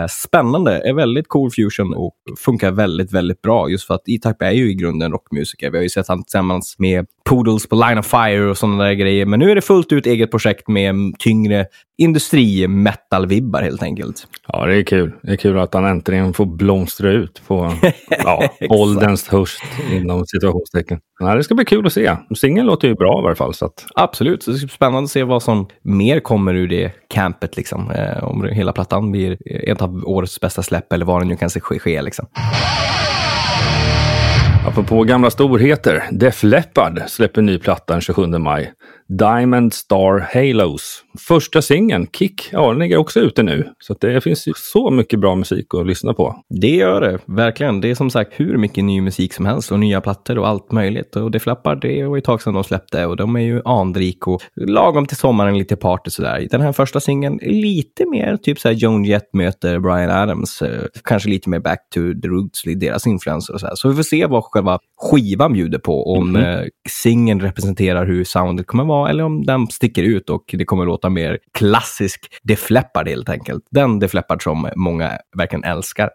Spännande, 0.10 0.89
är 0.89 0.93
väldigt 0.93 1.27
cool 1.27 1.51
fusion 1.51 1.93
och 1.93 2.13
funkar 2.39 2.72
väldigt, 2.72 3.12
väldigt 3.13 3.41
bra 3.41 3.70
just 3.70 3.88
för 3.88 3.93
att 3.93 4.10
E-Type 4.10 4.46
är 4.46 4.51
ju 4.51 4.72
i 4.72 4.74
grunden 4.74 5.12
rockmusiker. 5.12 5.72
Vi 5.72 5.77
har 5.77 5.84
ju 5.84 5.89
sett 5.89 6.08
han 6.08 6.24
tillsammans 6.24 6.75
med 6.79 7.05
Poodles 7.30 7.68
på 7.68 7.75
Line 7.75 7.98
of 7.98 8.06
Fire 8.06 8.50
och 8.50 8.58
sådana 8.58 8.84
där 8.84 8.94
grejer. 8.94 9.25
Men 9.25 9.39
nu 9.39 9.51
är 9.51 9.56
det 9.56 9.62
fullt 9.62 9.92
ut 9.92 10.06
eget 10.06 10.32
projekt 10.32 10.68
med 10.68 10.96
tyngre 11.20 11.65
industri-metal-vibbar 11.98 13.62
helt 13.62 13.84
enkelt. 13.84 14.27
Ja, 14.48 14.65
det 14.65 14.75
är 14.75 14.84
kul. 14.84 15.12
Det 15.24 15.32
är 15.32 15.36
kul 15.36 15.60
att 15.60 15.74
han 15.74 15.86
äntligen 15.86 16.34
får 16.34 16.46
blomstra 16.46 17.12
ut 17.12 17.42
på 17.48 17.74
ja, 18.10 18.50
ålderns 18.70 19.27
höst 19.27 19.63
inom 19.92 20.25
situationstecken. 20.25 21.00
Ja, 21.20 21.36
det 21.36 21.44
ska 21.44 21.56
bli 21.56 21.65
kul 21.65 21.86
att 21.86 21.94
se. 21.94 22.15
Singeln 22.36 22.68
låter 22.68 22.88
ju 22.88 22.96
bra 22.96 23.20
i 23.20 23.24
varje 23.24 23.36
fall. 23.36 23.53
Så 23.53 23.65
att... 23.65 23.86
Absolut, 23.96 24.44
så 24.44 24.51
det 24.51 24.58
ska 24.58 24.65
bli 24.65 24.75
spännande 24.75 25.03
att 25.03 25.12
se 25.12 25.24
vad 25.24 25.44
som 25.44 25.68
mer 25.82 26.20
kommer 26.20 26.53
ur 26.53 26.68
det 26.68 26.92
campet. 27.10 27.58
Liksom. 27.58 27.92
Eh, 27.92 28.24
om 28.24 28.44
hela 28.44 28.72
plattan 28.72 29.12
blir 29.12 29.38
ett 29.70 29.82
av 29.82 30.03
årets 30.06 30.39
bästa 30.39 30.63
släpp 30.63 30.94
eller 30.94 31.06
vad 31.06 31.22
det 31.22 31.25
nu 31.25 31.36
kan 31.36 31.50
ske. 31.50 32.01
liksom. 32.01 32.25
Apropå 34.67 35.03
gamla 35.03 35.29
storheter. 35.29 36.03
Def 36.12 36.43
Leppard 36.43 37.03
släpper 37.08 37.41
ny 37.41 37.58
platta 37.58 37.93
den 37.93 38.01
27 38.01 38.27
maj. 38.27 38.74
Diamond 39.07 39.74
Star 39.74 40.19
Halos. 40.33 41.03
Första 41.27 41.62
singeln, 41.62 42.07
Kick, 42.13 42.50
ja 42.51 42.69
den 42.69 42.79
ligger 42.79 42.98
också 42.98 43.19
ute 43.19 43.43
nu. 43.43 43.69
Så 43.79 43.93
det 43.93 44.22
finns 44.22 44.48
ju 44.48 44.53
så 44.55 44.91
mycket 44.91 45.19
bra 45.19 45.36
musik 45.36 45.65
att 45.74 45.88
lyssna 45.88 46.13
på. 46.13 46.43
Det 46.50 46.75
gör 46.75 47.01
det, 47.01 47.19
verkligen. 47.25 47.81
Det 47.81 47.91
är 47.91 47.95
som 47.95 48.10
sagt 48.10 48.33
hur 48.36 48.57
mycket 48.57 48.83
ny 48.83 49.01
musik 49.01 49.33
som 49.33 49.45
helst 49.45 49.72
och 49.72 49.79
nya 49.79 50.01
plattor 50.01 50.38
och 50.38 50.48
allt 50.48 50.72
möjligt. 50.72 51.15
Och 51.15 51.31
det 51.31 51.39
flappar, 51.39 51.75
det 51.75 52.05
var 52.05 52.15
ju 52.15 52.19
ett 52.19 52.25
tag 52.25 52.41
sedan 52.41 52.53
de 52.53 52.63
släppte 52.63 53.05
och 53.05 53.17
de 53.17 53.36
är 53.36 53.39
ju 53.39 53.62
anrik 53.65 54.27
och 54.27 54.41
lagom 54.55 55.05
till 55.05 55.17
sommaren 55.17 55.57
lite 55.57 55.75
party 55.75 56.10
sådär. 56.10 56.48
Den 56.51 56.62
här 56.62 56.72
första 56.72 57.00
singeln 57.00 57.39
lite 57.41 58.05
mer 58.05 58.38
typ 58.38 58.60
såhär 58.60 58.75
Joan 58.75 59.05
Jett 59.05 59.33
möter 59.33 59.79
Brian 59.79 60.10
Adams. 60.10 60.62
Eh, 60.62 60.83
kanske 61.03 61.29
lite 61.29 61.50
mer 61.50 61.60
back 61.60 61.89
to 61.93 62.00
the 62.22 62.27
roots, 62.27 62.62
deras 62.75 63.07
influenser 63.07 63.53
och 63.53 63.60
sådär. 63.60 63.75
Så 63.75 63.89
vi 63.89 63.95
får 63.95 64.03
se 64.03 64.25
vad 64.25 64.43
själva 64.43 64.79
skivan 65.01 65.53
bjuder 65.53 65.79
på. 65.79 66.13
Om 66.13 66.36
mm 66.36 66.41
-hmm. 66.41 66.69
singeln 66.89 67.39
representerar 67.41 68.05
hur 68.05 68.24
soundet 68.24 68.67
kommer 68.67 68.83
vara 68.83 68.92
eller 69.09 69.23
om 69.23 69.45
den 69.45 69.67
sticker 69.67 70.03
ut 70.03 70.29
och 70.29 70.43
det 70.53 70.65
kommer 70.65 70.85
låta 70.85 71.09
mer 71.09 71.39
klassisk 71.57 72.33
Def 72.43 72.69
Leppard 72.69 73.07
helt 73.07 73.29
enkelt. 73.29 73.63
Den 73.71 74.00
Def 74.00 74.13
Leppard 74.13 74.43
som 74.43 74.69
många 74.75 75.17
verkligen 75.38 75.63
älskar. 75.63 76.09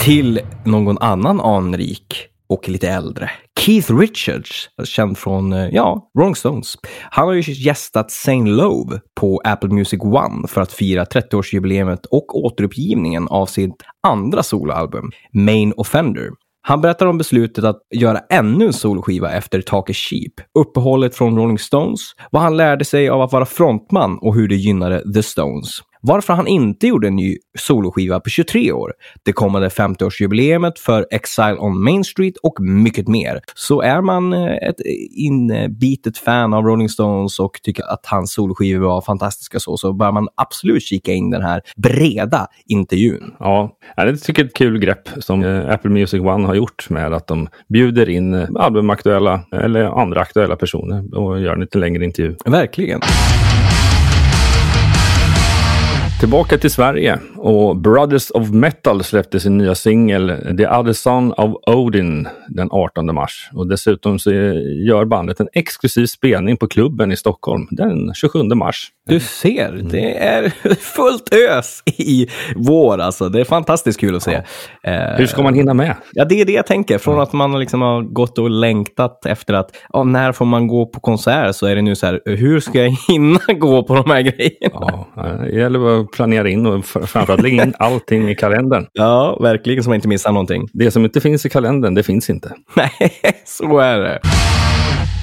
Till 0.00 0.40
någon 0.64 0.98
annan 0.98 1.40
anrik 1.40 2.30
och 2.50 2.68
lite 2.68 2.88
äldre. 2.88 3.30
Keith 3.60 3.94
Richards, 3.94 4.70
känd 4.84 5.18
från, 5.18 5.52
eh, 5.52 5.68
ja, 5.72 6.10
Rolling 6.18 6.36
Stones. 6.36 6.74
Han 7.10 7.26
har 7.26 7.34
ju 7.34 7.52
gästat 7.52 8.10
Saint 8.10 8.48
Love 8.48 9.00
på 9.20 9.40
Apple 9.44 9.68
Music 9.68 10.00
One 10.00 10.48
för 10.48 10.60
att 10.60 10.72
fira 10.72 11.04
30-årsjubileet 11.04 12.06
och 12.10 12.44
återuppgivningen 12.44 13.28
av 13.28 13.46
sitt 13.46 13.82
andra 14.06 14.42
soloalbum, 14.42 15.10
Main 15.32 15.72
Offender. 15.76 16.30
Han 16.62 16.80
berättar 16.80 17.06
om 17.06 17.18
beslutet 17.18 17.64
att 17.64 17.82
göra 17.94 18.18
ännu 18.18 18.66
en 18.66 18.72
soloskiva 18.72 19.32
efter 19.32 19.60
Talk 19.60 19.96
Sheep, 19.96 20.32
uppehållet 20.58 21.14
från 21.14 21.36
Rolling 21.36 21.58
Stones, 21.58 22.00
vad 22.30 22.42
han 22.42 22.56
lärde 22.56 22.84
sig 22.84 23.08
av 23.08 23.22
att 23.22 23.32
vara 23.32 23.46
frontman 23.46 24.18
och 24.18 24.34
hur 24.34 24.48
det 24.48 24.56
gynnade 24.56 25.12
The 25.14 25.22
Stones 25.22 25.70
varför 26.00 26.32
han 26.32 26.46
inte 26.46 26.86
gjorde 26.86 27.08
en 27.08 27.16
ny 27.16 27.36
soloskiva 27.58 28.20
på 28.20 28.30
23 28.30 28.72
år, 28.72 28.92
det 29.22 29.32
kommande 29.32 29.68
50-årsjubileet 29.68 30.78
för 30.78 31.06
Exile 31.10 31.56
on 31.58 31.82
Main 31.82 32.04
Street 32.04 32.34
och 32.42 32.60
mycket 32.60 33.08
mer. 33.08 33.40
Så 33.54 33.80
är 33.80 34.00
man 34.00 34.32
eh, 34.32 34.68
ett 34.68 34.80
inbitet 35.16 36.18
fan 36.18 36.54
av 36.54 36.64
Rolling 36.64 36.88
Stones 36.88 37.38
och 37.38 37.60
tycker 37.62 37.92
att 37.92 38.06
hans 38.06 38.32
soloskivor 38.32 38.86
var 38.86 39.00
fantastiska 39.00 39.60
så, 39.60 39.76
så 39.76 39.92
bör 39.92 40.12
man 40.12 40.28
absolut 40.34 40.82
kika 40.82 41.12
in 41.12 41.30
den 41.30 41.42
här 41.42 41.62
breda 41.76 42.46
intervjun. 42.66 43.34
Ja, 43.38 43.76
jag 43.96 44.22
tycker 44.22 44.42
det 44.42 44.46
är 44.46 44.50
ett 44.50 44.56
kul 44.56 44.78
grepp 44.78 45.08
som 45.18 45.44
eh, 45.44 45.70
Apple 45.70 45.90
Music 45.90 46.20
One 46.20 46.46
har 46.46 46.54
gjort 46.54 46.90
med 46.90 47.12
att 47.12 47.26
de 47.26 47.48
bjuder 47.68 48.08
in 48.08 48.34
eh, 48.34 48.48
albumaktuella 48.54 49.40
eller 49.52 50.00
andra 50.00 50.20
aktuella 50.20 50.56
personer 50.56 51.18
och 51.18 51.40
gör 51.40 51.52
en 51.52 51.60
lite 51.60 51.78
längre 51.78 52.04
intervju. 52.04 52.36
Verkligen. 52.44 53.00
Tillbaka 56.20 56.58
till 56.58 56.70
Sverige 56.70 57.18
och 57.36 57.76
Brothers 57.76 58.30
of 58.30 58.50
Metal 58.50 59.04
släppte 59.04 59.40
sin 59.40 59.58
nya 59.58 59.74
singel 59.74 60.28
The 60.58 60.66
Other 60.68 60.92
Son 60.92 61.32
of 61.32 61.56
Odin 61.66 62.28
den 62.48 62.68
18 62.70 63.14
mars. 63.14 63.50
Och 63.54 63.68
dessutom 63.68 64.18
så 64.18 64.30
gör 64.86 65.04
bandet 65.04 65.40
en 65.40 65.48
exklusiv 65.52 66.06
spelning 66.06 66.56
på 66.56 66.68
klubben 66.68 67.12
i 67.12 67.16
Stockholm 67.16 67.66
den 67.70 68.14
27 68.14 68.42
mars. 68.42 68.88
Du 69.08 69.20
ser, 69.20 69.72
det 69.72 70.18
är 70.18 70.48
fullt 70.80 71.34
ös 71.34 71.82
i 71.86 72.26
vår 72.56 72.98
alltså. 72.98 73.28
Det 73.28 73.40
är 73.40 73.44
fantastiskt 73.44 74.00
kul 74.00 74.16
att 74.16 74.22
se. 74.22 74.42
Ja. 74.82 74.90
Eh, 74.90 75.16
Hur 75.16 75.26
ska 75.26 75.42
man 75.42 75.54
hinna 75.54 75.74
med? 75.74 75.94
Ja, 76.12 76.24
det 76.24 76.40
är 76.40 76.44
det 76.44 76.52
jag 76.52 76.66
tänker. 76.66 76.98
Från 76.98 77.20
att 77.20 77.32
man 77.32 77.58
liksom 77.58 77.82
har 77.82 78.02
gått 78.02 78.38
och 78.38 78.50
längtat 78.50 79.26
efter 79.26 79.54
att 79.54 79.70
ja, 79.92 80.04
när 80.04 80.32
får 80.32 80.44
man 80.44 80.66
gå 80.66 80.86
på 80.86 81.00
konsert 81.00 81.56
så 81.56 81.66
är 81.66 81.76
det 81.76 81.82
nu 81.82 81.96
så 81.96 82.06
här, 82.06 82.20
hur 82.24 82.60
ska 82.60 82.78
jag 82.78 82.90
hinna 83.08 83.52
gå 83.58 83.82
på 83.82 83.94
de 83.94 84.10
här 84.10 84.20
grejerna? 84.20 85.06
Ja, 85.16 85.22
det 85.44 85.50
gäller 85.50 86.09
planera 86.12 86.48
in 86.48 86.66
och 86.66 86.84
framförallt 86.84 87.42
lägga 87.42 87.64
in 87.64 87.74
allting 87.78 88.30
i 88.30 88.34
kalendern. 88.34 88.86
Ja, 88.92 89.38
verkligen 89.40 89.84
så 89.84 89.90
man 89.90 89.94
inte 89.94 90.08
missar 90.08 90.32
någonting. 90.32 90.68
Det 90.72 90.90
som 90.90 91.04
inte 91.04 91.20
finns 91.20 91.46
i 91.46 91.48
kalendern, 91.48 91.94
det 91.94 92.02
finns 92.02 92.30
inte. 92.30 92.54
Nej, 92.76 93.12
så 93.44 93.78
är 93.78 93.98
det. 93.98 94.20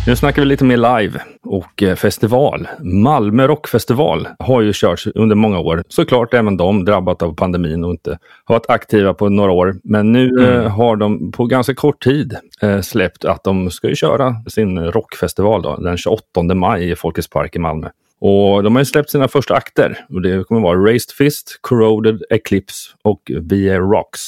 Nu 0.07 0.15
snackar 0.15 0.41
vi 0.41 0.45
lite 0.45 0.65
mer 0.65 0.99
live 0.99 1.21
och 1.43 1.83
eh, 1.83 1.95
festival. 1.95 2.67
Malmö 2.79 3.47
rockfestival 3.47 4.27
har 4.39 4.61
ju 4.61 4.73
körts 4.73 5.07
under 5.07 5.35
många 5.35 5.59
år. 5.59 5.83
Såklart 5.87 6.33
även 6.33 6.57
de 6.57 6.85
drabbat 6.85 7.21
av 7.21 7.35
pandemin 7.35 7.83
och 7.83 7.91
inte 7.91 8.19
har 8.45 8.55
varit 8.55 8.69
aktiva 8.69 9.13
på 9.13 9.29
några 9.29 9.51
år. 9.51 9.75
Men 9.83 10.11
nu 10.11 10.29
mm. 10.29 10.47
Eh, 10.47 10.71
har 10.71 10.95
de 10.95 11.31
på 11.31 11.45
ganska 11.45 11.75
kort 11.75 12.03
tid 12.03 12.35
eh, 12.61 12.81
släppt 12.81 13.25
att 13.25 13.43
de 13.43 13.71
ska 13.71 13.95
köra 13.95 14.35
sin 14.47 14.79
rockfestival 14.79 15.61
då, 15.61 15.75
den 15.75 15.97
28 15.97 16.55
maj 16.55 16.91
i 16.91 16.95
Folkets 16.95 17.29
park 17.29 17.55
i 17.55 17.59
Malmö. 17.59 17.89
Och 18.19 18.63
de 18.63 18.75
har 18.75 18.81
ju 18.81 18.85
släppt 18.85 19.09
sina 19.09 19.27
första 19.27 19.55
akter. 19.55 20.05
Och 20.09 20.21
det 20.21 20.43
kommer 20.43 20.61
vara 20.61 20.77
Raised 20.77 21.11
Fist, 21.11 21.59
Corroded, 21.61 22.21
Eclipse 22.29 22.89
och 23.03 23.31
VA 23.41 23.77
Rocks. 23.79 24.21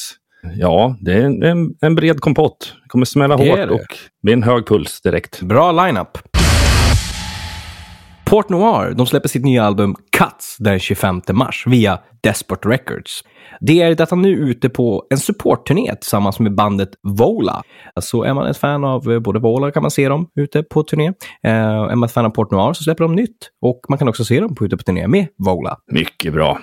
Ja, 0.55 0.98
det 1.01 1.13
är 1.13 1.43
en, 1.43 1.75
en 1.81 1.96
bred 1.96 2.19
kompott. 2.19 2.74
Det 2.84 2.89
kommer 2.89 3.05
smälla 3.05 3.38
det 3.38 3.50
hårt 3.50 3.69
och 3.69 3.98
med 4.22 4.34
en 4.34 4.43
hög 4.43 4.67
puls 4.67 5.01
direkt. 5.01 5.41
Bra 5.41 5.72
lineup. 5.72 6.38
Port 8.30 8.50
Noir, 8.50 8.94
de 8.94 9.08
släpper 9.08 9.30
sitt 9.30 9.44
nya 9.44 9.64
album 9.64 9.96
Cuts 10.18 10.58
den 10.60 10.80
25 10.80 11.22
mars 11.32 11.64
via 11.68 12.00
Desperate 12.24 12.70
Records. 12.70 13.24
Det 13.60 13.82
är 13.82 13.96
detta 13.96 14.16
nu 14.16 14.30
ute 14.30 14.70
på 14.70 15.08
en 15.10 15.18
supportturné 15.18 15.96
tillsammans 15.96 16.40
med 16.40 16.56
bandet 16.56 16.90
Vola. 17.04 17.64
Så 18.02 18.24
är 18.24 18.34
man 18.34 18.48
ett 18.48 18.58
fan 18.58 18.84
av 18.84 19.12
eh, 19.12 19.20
både 19.20 19.40
Vola 19.40 19.72
kan 19.72 19.82
man 19.82 19.92
se 19.92 20.10
dem 20.10 20.28
ute 20.36 20.64
på 20.64 20.84
turné. 20.84 21.08
Eh, 21.44 21.52
är 21.54 21.96
man 21.96 22.04
ett 22.04 22.14
fan 22.14 22.26
av 22.26 22.30
Port 22.30 22.52
Noir 22.52 22.74
så 22.74 22.84
släpper 22.84 23.04
de 23.04 23.16
nytt 23.16 23.50
och 23.62 23.82
man 23.90 23.98
kan 23.98 24.08
också 24.08 24.26
se 24.26 24.40
dem 24.40 24.56
på 24.56 24.66
ute 24.66 24.78
på 24.78 24.84
turné 24.84 25.08
med 25.08 25.28
Vola. 25.38 25.78
Mycket 25.92 26.34
bra. 26.34 26.60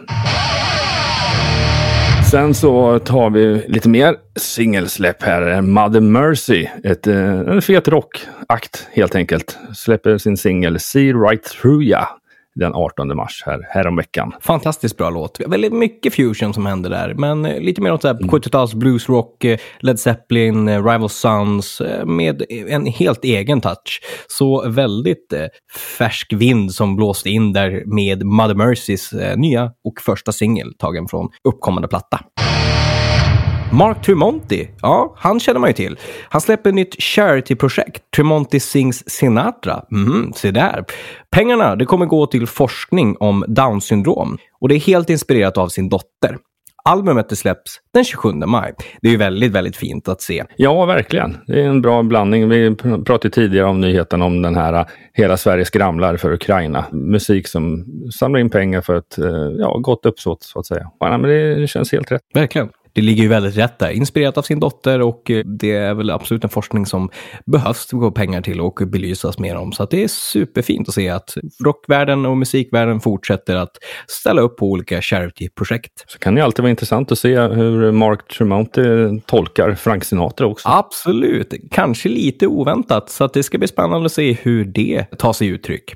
Sen 2.31 2.55
så 2.55 2.99
tar 2.99 3.31
vi 3.31 3.65
lite 3.69 3.89
mer 3.89 4.17
singelsläpp 4.37 5.23
här. 5.23 5.61
Mother 5.61 6.01
Mercy, 6.01 6.67
ett, 6.85 7.07
eh, 7.07 7.39
en 7.41 7.63
fet 7.63 7.89
rockakt 7.89 8.89
helt 8.93 9.15
enkelt. 9.15 9.59
Släpper 9.75 10.19
sin 10.19 10.37
singel 10.37 10.81
See 10.81 11.13
Right 11.13 11.45
Through 11.45 11.85
Ya 11.85 12.09
den 12.57 12.75
18 12.75 13.17
mars 13.17 13.43
här, 13.47 13.67
häromveckan. 13.71 14.33
Fantastiskt 14.41 14.97
bra 14.97 15.11
låt. 15.11 15.41
Väldigt 15.47 15.73
mycket 15.73 16.15
fusion 16.15 16.55
som 16.55 16.67
händer 16.67 16.91
där, 16.91 17.15
men 17.15 17.45
eh, 17.45 17.61
lite 17.61 17.81
mer 17.81 17.93
åt 17.93 18.05
mm. 18.05 18.29
70-tals 18.29 18.75
bluesrock, 18.75 19.45
eh, 19.45 19.59
Led 19.81 20.01
Zeppelin, 20.01 20.69
Rival 20.69 21.09
Sons 21.09 21.83
med 22.05 22.43
en 22.51 22.87
helt 22.87 23.25
egen 23.25 23.61
touch. 23.61 24.03
Så 24.27 24.69
väldigt 24.69 25.33
färsk 25.99 26.33
vind 26.33 26.75
som 26.75 26.97
blåste 26.97 27.31
in 27.31 27.53
där 27.53 27.83
med 27.87 28.25
Mother 28.25 28.55
Mercys 28.55 29.13
nya 29.37 29.73
och 29.85 30.01
första 30.01 30.33
singel 30.33 30.75
tagen 30.79 31.09
från 31.09 31.29
uppkommande 31.49 31.89
platta. 31.89 32.21
Mark 33.73 34.03
Tremonti, 34.03 34.69
ja, 34.83 35.15
han 35.17 35.41
känner 35.41 35.61
man 35.61 35.71
ju 35.71 35.75
till. 35.75 35.97
Han 36.29 36.41
släpper 36.41 36.71
ett 36.71 36.75
nytt 36.75 37.03
charity-projekt, 37.03 38.03
Tremonti 38.17 38.61
Sings 38.61 39.11
Sinatra. 39.11 39.83
Mm, 39.93 40.33
se 40.33 40.51
där. 40.51 40.85
Pengarna 41.31 41.77
det 41.77 41.85
kommer 41.85 42.07
gå 42.07 42.27
till 42.27 42.47
forskning 42.47 43.17
om 43.21 43.45
Down 43.49 43.81
syndrom 43.81 44.39
och 44.61 44.69
det 44.69 44.75
är 44.75 44.81
helt 44.81 45.11
inspirerat 45.11 45.59
av 45.59 45.69
sin 45.69 45.89
dotter. 45.89 46.37
Albumet 46.85 47.39
släpps 47.39 47.81
den 47.95 48.05
27 48.05 48.33
maj. 48.33 48.75
Det 49.03 49.09
är 49.09 49.13
ju 49.13 49.19
väldigt, 49.19 49.53
väldigt 49.53 49.77
fint 49.77 50.09
att 50.09 50.23
se. 50.23 50.45
Ja, 50.57 50.85
verkligen. 50.85 51.37
Det 51.47 51.61
är 51.61 51.67
en 51.67 51.83
bra 51.83 52.03
blandning. 52.03 52.49
Vi 52.49 52.75
pratade 52.77 53.31
tidigare 53.31 53.67
om 53.67 53.81
nyheten 53.81 54.23
om 54.23 54.43
den 54.43 54.55
här 54.55 54.87
Hela 55.13 55.37
Sverige 55.37 55.65
skramlar 55.65 56.17
för 56.17 56.33
Ukraina. 56.33 56.85
Musik 56.93 57.49
som 57.49 57.85
samlar 58.19 58.41
in 58.41 58.51
pengar 58.51 58.81
för 58.81 58.95
ett 58.95 59.19
eh, 59.19 59.27
ja, 59.59 59.79
gott 59.79 60.07
uppsåt, 60.07 60.43
så 60.43 60.59
att 60.59 60.67
säga. 60.67 60.91
Ja, 61.01 61.19
men 61.19 61.31
det 61.31 61.71
känns 61.71 61.93
helt 61.93 62.13
rätt. 62.13 62.23
Verkligen 62.35 62.69
det 62.97 63.03
ligger 63.03 63.23
ju 63.23 63.29
väldigt 63.29 63.57
rätt 63.57 63.79
där. 63.79 63.91
Inspirerat 63.91 64.39
av 64.39 64.43
sin 64.43 64.61
dotter 64.61 65.01
och 65.03 65.31
eh, 65.31 65.45
det 65.45 65.73
är 65.73 65.95
väl 65.95 66.11
absolut 66.11 66.45
en 66.45 66.51
forskning 66.51 66.87
som 66.87 67.11
behövs 67.47 67.91
gå 67.91 68.11
pengar 68.11 68.43
till 68.43 68.61
och 68.61 68.81
belysas 68.87 69.39
mer 69.39 69.57
om. 69.57 69.73
Så 69.73 69.83
att 69.83 69.91
det 69.91 70.05
är 70.05 70.09
superfint 70.09 70.89
att 70.89 70.95
se 70.95 71.09
att 71.09 71.35
rockvärlden 71.65 72.27
och 72.27 72.37
musikvärlden 72.37 73.01
fortsätter 73.01 73.57
att 73.57 73.71
ställa 74.07 74.41
upp 74.41 74.57
på 74.57 74.71
olika 74.71 75.03
charity-projekt. 75.03 76.05
Så 76.07 76.19
kan 76.19 76.35
det 76.35 76.45
alltid 76.45 76.63
vara 76.63 76.71
intressant 76.71 77.13
att 77.13 77.19
se 77.19 77.41
hur 77.41 77.93
Mark 77.93 78.29
Tremonti 78.29 78.83
tolkar 79.27 79.75
Frank 79.75 80.05
Sinatra 80.05 80.47
också. 80.47 80.69
Absolut, 80.69 81.55
kanske 81.71 82.09
lite 82.09 82.47
oväntat. 82.47 83.11
Så 83.11 83.25
att 83.25 83.35
det 83.35 83.43
ska 83.43 83.59
bli 83.59 83.69
spännande 83.69 84.07
att 84.07 84.13
se 84.13 84.33
hur 84.33 84.65
det 84.65 85.05
tar 85.19 85.33
sig 85.33 85.49
uttryck. 85.49 85.95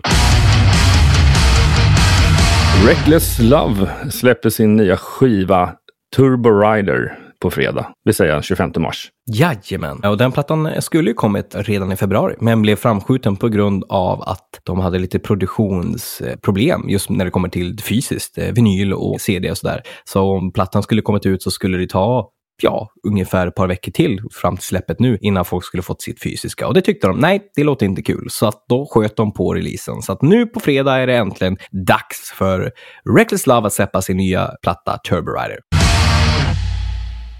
Reckless 2.87 3.39
Love 3.39 3.91
släpper 4.11 4.51
sin 4.51 4.77
nya 4.77 4.97
skiva 4.97 5.71
Turbo 6.17 6.51
Rider 6.51 7.19
på 7.41 7.51
fredag, 7.51 7.87
vill 8.05 8.15
säga 8.15 8.43
25 8.43 8.73
mars. 8.79 9.11
Jajamän! 9.33 10.01
Och 10.05 10.17
den 10.17 10.33
plattan 10.33 10.67
eh, 10.67 10.81
skulle 10.81 11.11
ju 11.11 11.15
kommit 11.15 11.55
redan 11.55 11.93
i 11.93 11.97
februari, 11.97 12.35
men 12.41 12.63
blev 12.63 12.77
framskjuten 12.77 13.37
på 13.37 13.49
grund 13.49 13.85
av 13.89 14.23
att 14.23 14.61
de 14.65 14.81
hade 14.81 14.99
lite 14.99 15.19
produktionsproblem 15.19 16.89
just 16.89 17.11
när 17.11 17.25
det 17.25 17.31
kommer 17.31 17.49
till 17.49 17.79
fysiskt, 17.81 18.39
eh, 18.39 18.53
vinyl 18.53 18.93
och 18.93 19.21
CD 19.21 19.51
och 19.51 19.59
sådär. 19.59 19.83
Så 20.05 20.23
om 20.23 20.53
plattan 20.53 20.83
skulle 20.83 21.03
kommit 21.03 21.27
ut 21.27 21.43
så 21.43 21.51
skulle 21.51 21.79
det 21.79 21.89
ta 21.89 22.31
ja, 22.63 22.89
ungefär 23.07 23.47
ett 23.47 23.55
par 23.55 23.67
veckor 23.67 23.93
till 23.93 24.21
fram 24.33 24.57
till 24.57 24.67
släppet 24.67 25.01
nu 25.01 25.19
innan 25.21 25.45
folk 25.45 25.65
skulle 25.65 25.83
fått 25.83 26.03
sitt 26.03 26.23
fysiska. 26.23 26.67
Och 26.67 26.75
det 26.75 26.81
tyckte 26.81 27.07
de, 27.07 27.19
nej, 27.19 27.41
det 27.57 27.65
låter 27.65 27.87
inte 27.87 28.03
kul. 28.03 28.27
Så 28.31 28.47
att 28.47 28.65
då 28.69 28.87
sköt 28.91 29.17
de 29.17 29.33
på 29.33 29.55
releasen. 29.55 30.03
Så 30.03 30.13
att 30.13 30.23
nu 30.23 30.47
på 30.47 30.61
fredag 30.61 30.97
är 30.97 31.07
det 31.07 31.17
äntligen 31.17 31.57
dags 31.71 32.33
för 32.39 32.73
Reckless 33.17 33.47
Love 33.47 33.67
att 33.67 33.73
släppa 33.73 34.03
sin 34.03 34.17
nya 34.17 34.51
platta 34.63 34.99
Turbo 35.09 35.33
Rider. 35.33 35.59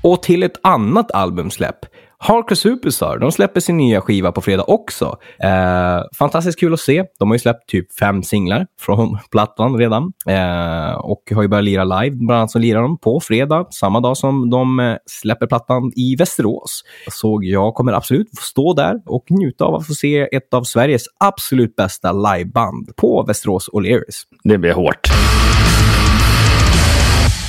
Och 0.03 0.23
till 0.23 0.43
ett 0.43 0.61
annat 0.63 1.11
albumsläpp. 1.11 1.77
Harker 2.23 2.55
Superstar, 2.55 3.19
de 3.19 3.33
släpper 3.33 3.61
sin 3.61 3.77
nya 3.77 4.01
skiva 4.01 4.33
på 4.33 4.41
fredag 4.41 4.65
också. 4.67 5.19
Eh, 5.43 6.03
fantastiskt 6.19 6.61
kul 6.61 6.75
att 6.75 6.81
se. 6.81 7.05
De 7.19 7.29
har 7.29 7.35
ju 7.35 7.39
släppt 7.39 7.69
typ 7.69 7.99
fem 7.99 8.23
singlar 8.23 8.67
från 8.81 9.19
plattan 9.31 9.77
redan. 9.77 10.13
Eh, 10.27 10.93
och 10.93 11.23
har 11.35 11.43
ju 11.43 11.49
börjat 11.49 11.65
lira 11.65 11.85
live. 11.85 12.17
Bland 12.17 12.39
annat 12.39 12.51
så 12.51 12.59
lirar 12.59 12.83
de 12.83 12.99
på 12.99 13.21
fredag, 13.21 13.67
samma 13.71 14.01
dag 14.01 14.17
som 14.17 14.51
de 14.51 14.81
eh, 14.81 14.97
släpper 15.07 15.47
plattan 15.47 15.93
i 15.97 16.17
Västerås. 16.17 16.83
Så 17.11 17.39
jag 17.43 17.75
kommer 17.75 17.93
absolut 17.93 18.29
få 18.39 18.43
stå 18.43 18.75
där 18.75 18.95
och 19.07 19.25
njuta 19.31 19.65
av 19.65 19.75
att 19.75 19.87
få 19.87 19.95
se 19.95 20.37
ett 20.37 20.55
av 20.55 20.63
Sveriges 20.63 21.05
absolut 21.25 21.77
bästa 21.77 22.13
liveband 22.13 22.97
på 22.97 23.25
Västerås 23.29 23.69
O'Learys. 23.69 24.23
Det 24.45 24.59
blir 24.59 24.73
hårt. 24.73 25.09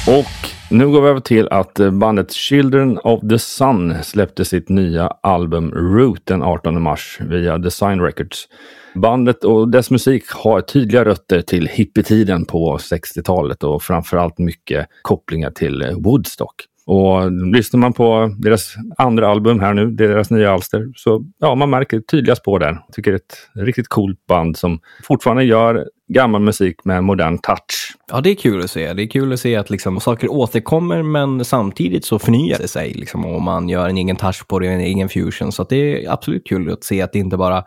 Och 0.08 0.51
nu 0.72 0.88
går 0.88 1.02
vi 1.02 1.08
över 1.08 1.20
till 1.20 1.48
att 1.48 1.80
eh, 1.80 1.92
bandet 1.92 2.32
Children 2.32 2.98
of 2.98 3.22
the 3.30 3.40
Sun 3.40 4.04
släppte 4.04 4.46
sitt 4.46 4.70
nya 4.70 5.08
album 5.08 5.72
Root 5.72 6.26
den 6.26 6.44
18 6.44 6.82
mars 6.82 7.18
via 7.22 7.58
Design 7.58 8.02
Records. 8.02 8.48
Bandet 8.96 9.44
och 9.44 9.72
dess 9.72 9.92
musik 9.92 10.24
har 10.30 10.62
tydliga 10.62 11.06
rötter 11.06 11.42
till 11.42 11.68
hippietiden 11.68 12.46
på 12.46 12.78
60-talet 12.78 13.64
och 13.64 13.84
framförallt 13.84 14.38
mycket 14.38 14.88
kopplingar 15.02 15.52
till 15.52 15.82
eh, 15.82 15.92
Woodstock. 15.92 16.56
Och 16.92 17.32
lyssnar 17.32 17.80
man 17.80 17.94
på 17.94 18.36
deras 18.38 18.76
andra 18.98 19.28
album 19.28 19.60
här 19.60 19.74
nu, 19.74 19.92
deras 19.92 20.32
nya 20.32 20.52
alster, 20.52 20.88
så 20.96 21.24
ja, 21.40 21.56
man 21.56 21.70
märker 21.70 22.00
tydliga 22.00 22.36
spår 22.36 22.60
där. 22.60 22.68
Jag 22.68 22.94
tycker 22.94 23.12
det 23.12 23.16
är 23.16 23.62
ett 23.62 23.68
riktigt 23.68 23.88
coolt 23.88 24.26
band 24.28 24.58
som 24.58 24.80
fortfarande 25.04 25.44
gör 25.44 25.86
gammal 26.08 26.42
musik 26.42 26.86
med 26.86 27.04
modern 27.04 27.38
touch. 27.38 27.96
Ja, 28.12 28.22
det 28.22 28.30
är 28.30 28.36
kul 28.36 28.64
att 28.64 28.72
se. 28.72 28.94
Det 28.94 29.04
är 29.04 29.08
kul 29.08 29.34
att 29.34 29.40
se 29.40 29.56
att 29.56 29.70
liksom, 29.70 30.00
saker 30.00 30.32
återkommer, 30.32 31.04
men 31.04 31.46
samtidigt 31.46 32.06
så 32.06 32.20
förnyar 32.20 32.58
det 32.58 32.68
sig. 32.68 32.94
Liksom, 32.94 33.26
och 33.26 33.42
man 33.42 33.70
gör 33.70 33.90
en 33.90 33.98
egen 33.98 34.16
touch 34.16 34.48
på 34.48 34.60
det, 34.60 34.68
en 34.68 34.80
egen 34.80 35.10
fusion. 35.10 35.52
Så 35.52 35.64
det 35.64 36.06
är 36.06 36.12
absolut 36.12 36.48
kul 36.48 36.72
att 36.72 36.84
se 36.84 37.02
att 37.02 37.14
det 37.14 37.20
inte 37.20 37.38
bara 37.38 37.64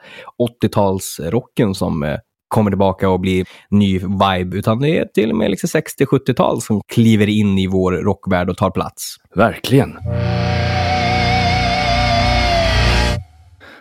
80-talsrocken 0.62 1.72
som 1.72 2.02
eh, 2.02 2.18
kommer 2.48 2.70
tillbaka 2.70 3.08
och 3.08 3.20
blir 3.20 3.46
ny 3.70 3.98
vibe, 3.98 4.56
utan 4.56 4.80
det 4.80 4.98
är 4.98 5.04
till 5.04 5.30
och 5.30 5.36
med 5.36 5.50
liksom 5.50 5.80
60-70-tal 5.80 6.62
som 6.62 6.80
kliver 6.88 7.28
in 7.28 7.58
i 7.58 7.66
vår 7.66 7.92
rockvärld 7.92 8.50
och 8.50 8.56
tar 8.56 8.70
plats. 8.70 9.16
Verkligen. 9.34 9.98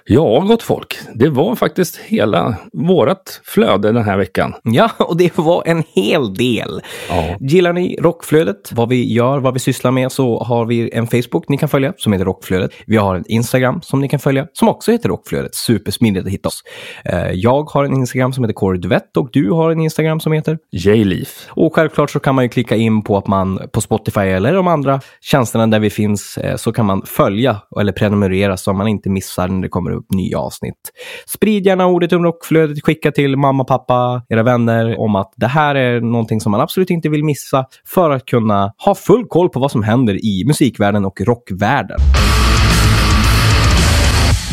Ja, 0.05 0.39
gott 0.39 0.63
folk. 0.63 0.95
Det 1.15 1.29
var 1.29 1.55
faktiskt 1.55 1.97
hela 1.97 2.55
vårat 2.73 3.41
flöde 3.43 3.91
den 3.91 4.03
här 4.03 4.17
veckan. 4.17 4.53
Ja, 4.63 4.89
och 4.99 5.17
det 5.17 5.37
var 5.37 5.63
en 5.65 5.83
hel 5.95 6.33
del. 6.33 6.81
Ja. 7.09 7.35
Gillar 7.39 7.73
ni 7.73 7.97
Rockflödet, 8.01 8.71
vad 8.71 8.89
vi 8.89 9.13
gör, 9.13 9.39
vad 9.39 9.53
vi 9.53 9.59
sysslar 9.59 9.91
med, 9.91 10.11
så 10.11 10.43
har 10.43 10.65
vi 10.65 10.89
en 10.93 11.07
Facebook 11.07 11.49
ni 11.49 11.57
kan 11.57 11.69
följa 11.69 11.93
som 11.97 12.13
heter 12.13 12.25
Rockflödet. 12.25 12.71
Vi 12.87 12.97
har 12.97 13.15
en 13.15 13.23
Instagram 13.27 13.81
som 13.81 14.01
ni 14.01 14.09
kan 14.09 14.19
följa 14.19 14.47
som 14.53 14.69
också 14.69 14.91
heter 14.91 15.09
Rockflödet. 15.09 15.55
Supersmidigt 15.55 16.25
att 16.25 16.31
hitta 16.33 16.47
oss. 16.49 16.63
Eh, 17.05 17.31
Jag 17.31 17.63
har 17.69 17.83
en 17.83 17.93
Instagram 17.93 18.33
som 18.33 18.43
heter 18.43 18.53
Corey 18.53 18.79
Duvett 18.81 19.17
och 19.17 19.29
du 19.33 19.51
har 19.51 19.71
en 19.71 19.79
Instagram 19.79 20.19
som 20.19 20.31
heter? 20.33 20.57
J-Leaf. 20.71 21.47
Och 21.49 21.75
självklart 21.75 22.09
så 22.11 22.19
kan 22.19 22.35
man 22.35 22.43
ju 22.45 22.49
klicka 22.49 22.75
in 22.75 23.01
på 23.03 23.17
att 23.17 23.27
man 23.27 23.59
på 23.71 23.81
Spotify 23.81 24.21
eller 24.21 24.53
de 24.53 24.67
andra 24.67 25.01
tjänsterna 25.21 25.67
där 25.67 25.79
vi 25.79 25.89
finns 25.89 26.37
eh, 26.37 26.55
så 26.55 26.71
kan 26.73 26.85
man 26.85 27.01
följa 27.05 27.61
eller 27.81 27.91
prenumerera 27.91 28.57
så 28.57 28.73
man 28.73 28.87
inte 28.87 29.09
missar 29.09 29.47
när 29.47 29.61
det 29.61 29.69
kommer 29.69 29.92
upp 29.93 30.05
nya 30.11 30.39
avsnitt. 30.39 30.91
Sprid 31.27 31.65
gärna 31.65 31.87
ordet 31.87 32.13
om 32.13 32.23
rockflödet, 32.23 32.83
skicka 32.83 33.11
till 33.11 33.37
mamma, 33.37 33.63
pappa, 33.63 34.23
era 34.29 34.43
vänner 34.43 34.99
om 34.99 35.15
att 35.15 35.33
det 35.35 35.47
här 35.47 35.75
är 35.75 36.01
någonting 36.01 36.41
som 36.41 36.51
man 36.51 36.61
absolut 36.61 36.89
inte 36.89 37.09
vill 37.09 37.23
missa 37.23 37.65
för 37.85 38.09
att 38.09 38.25
kunna 38.25 38.73
ha 38.85 38.95
full 38.95 39.25
koll 39.25 39.49
på 39.49 39.59
vad 39.59 39.71
som 39.71 39.83
händer 39.83 40.25
i 40.25 40.43
musikvärlden 40.47 41.05
och 41.05 41.21
rockvärlden. 41.21 41.99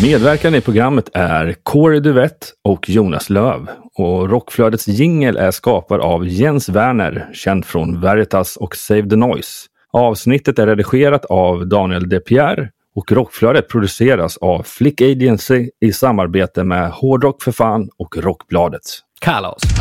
Medverkande 0.02 0.59
i 0.59 0.61
programmet 0.61 1.09
är 1.12 1.54
Corey 1.62 2.00
Duvett 2.00 2.52
och 2.64 2.90
Jonas 2.90 3.30
Löv. 3.30 3.68
Och 3.94 4.30
Rockflödets 4.30 4.88
jingel 4.88 5.37
är 5.37 5.50
skapad 5.50 6.00
av 6.00 6.28
Jens 6.28 6.68
Werner, 6.68 7.30
känd 7.32 7.64
från 7.64 8.00
Veritas 8.00 8.56
och 8.56 8.76
Save 8.76 9.09
the 9.09 9.16
Noise. 9.16 9.66
Avsnittet 9.92 10.59
är 10.59 10.66
redigerat 10.66 11.25
av 11.25 11.68
Daniel 11.68 12.09
De 12.09 12.20
Pierre 12.20 12.68
och 13.00 13.12
Rockflödet 13.12 13.69
produceras 13.69 14.37
av 14.37 14.62
Flick 14.62 15.01
Agency 15.01 15.70
i 15.81 15.92
samarbete 15.92 16.64
med 16.64 16.90
Hårdrock 16.90 17.42
för 17.42 17.53
fan 17.53 17.88
och 17.98 18.16
Rockbladet. 18.16 18.83
Kalas! 19.20 19.80